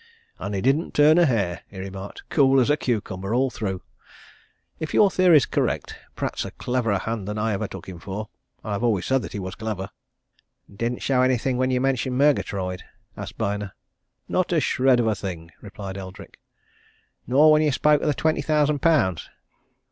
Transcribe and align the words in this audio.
"And 0.39 0.55
he 0.55 0.61
didn't 0.61 0.95
turn 0.95 1.19
a 1.19 1.27
hair," 1.27 1.61
he 1.67 1.77
remarked. 1.77 2.23
"Cool 2.31 2.59
as 2.59 2.71
a 2.71 2.75
cucumber, 2.75 3.35
all 3.35 3.51
through! 3.51 3.83
If 4.79 4.95
your 4.95 5.11
theory 5.11 5.37
is 5.37 5.45
correct, 5.45 5.95
Pratt's 6.15 6.43
a 6.43 6.49
cleverer 6.49 6.97
hand 6.97 7.27
than 7.27 7.37
I 7.37 7.53
ever 7.53 7.67
took 7.67 7.87
him 7.87 7.99
for 7.99 8.27
and 8.63 8.73
I've 8.73 8.83
always 8.83 9.05
said 9.05 9.31
he 9.31 9.37
was 9.37 9.53
clever." 9.53 9.91
"Didn't 10.75 11.03
show 11.03 11.21
anything 11.21 11.57
when 11.57 11.69
you 11.69 11.79
mentioned 11.79 12.17
Murgatroyd?" 12.17 12.81
asked 13.15 13.37
Byner. 13.37 13.75
"Not 14.27 14.51
a 14.51 14.59
shred 14.59 14.99
of 14.99 15.05
a 15.05 15.13
thing!" 15.13 15.51
replied 15.61 15.99
Eldrick. 15.99 16.39
"Nor 17.27 17.51
when 17.51 17.61
you 17.61 17.71
spoke 17.71 18.01
of 18.01 18.07
the 18.07 18.15
twenty 18.15 18.41
thousand 18.41 18.81
pounds?" 18.81 19.29